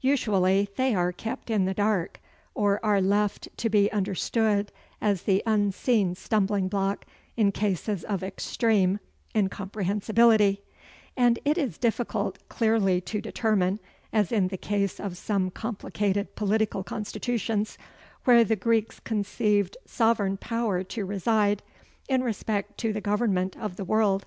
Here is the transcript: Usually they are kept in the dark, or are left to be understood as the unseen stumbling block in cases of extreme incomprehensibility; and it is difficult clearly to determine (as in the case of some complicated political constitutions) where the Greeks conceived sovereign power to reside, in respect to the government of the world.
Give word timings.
Usually 0.00 0.70
they 0.76 0.94
are 0.94 1.12
kept 1.12 1.50
in 1.50 1.66
the 1.66 1.74
dark, 1.74 2.18
or 2.54 2.82
are 2.82 3.02
left 3.02 3.50
to 3.58 3.68
be 3.68 3.92
understood 3.92 4.72
as 4.98 5.24
the 5.24 5.42
unseen 5.44 6.14
stumbling 6.14 6.68
block 6.68 7.04
in 7.36 7.52
cases 7.52 8.02
of 8.02 8.22
extreme 8.24 8.98
incomprehensibility; 9.36 10.62
and 11.18 11.38
it 11.44 11.58
is 11.58 11.76
difficult 11.76 12.38
clearly 12.48 13.02
to 13.02 13.20
determine 13.20 13.78
(as 14.10 14.32
in 14.32 14.48
the 14.48 14.56
case 14.56 14.98
of 14.98 15.18
some 15.18 15.50
complicated 15.50 16.34
political 16.34 16.82
constitutions) 16.82 17.76
where 18.24 18.42
the 18.42 18.56
Greeks 18.56 19.00
conceived 19.00 19.76
sovereign 19.84 20.38
power 20.38 20.82
to 20.82 21.04
reside, 21.04 21.62
in 22.08 22.24
respect 22.24 22.78
to 22.78 22.90
the 22.94 23.02
government 23.02 23.54
of 23.58 23.76
the 23.76 23.84
world. 23.84 24.24